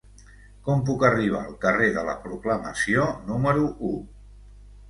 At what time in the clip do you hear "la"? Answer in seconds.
2.09-2.17